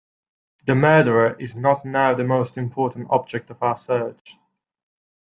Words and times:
The 0.65 0.73
murderer 0.73 1.35
is 1.37 1.55
not 1.55 1.85
now 1.85 2.15
the 2.15 2.23
most 2.23 2.57
important 2.57 3.11
object 3.11 3.51
of 3.51 3.61
our 3.61 3.75
search. 3.75 4.31